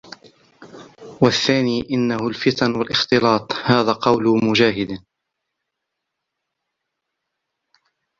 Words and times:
وَالثَّانِي 1.21 1.85
أَنَّهُ 1.91 2.27
الْفِتَنُ 2.27 2.75
وَالِاخْتِلَاطُ، 2.75 3.51
وَهَذَا 3.53 3.93
قَوْلُ 3.93 4.45
مُجَاهِدٍ 4.45 5.03